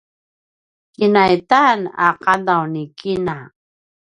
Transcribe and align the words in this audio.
kinaitan 0.93 1.79
a 2.05 2.07
qadav 2.23 2.63
ni 2.73 2.83
kina 2.99 3.37